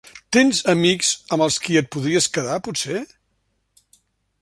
[0.35, 3.03] Tens amics amb els qui et podries quedar, potser?